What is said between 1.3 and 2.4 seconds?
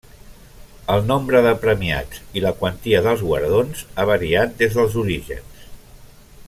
de premiats